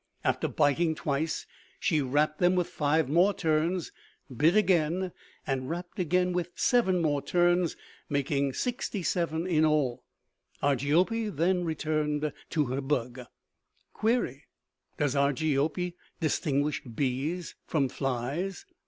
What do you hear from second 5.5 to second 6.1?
wrapped